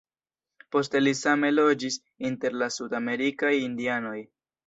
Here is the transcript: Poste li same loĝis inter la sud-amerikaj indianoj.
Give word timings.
Poste 0.75 1.01
li 1.01 1.11
same 1.19 1.51
loĝis 1.57 1.99
inter 2.31 2.57
la 2.63 2.71
sud-amerikaj 2.79 3.55
indianoj. 3.69 4.19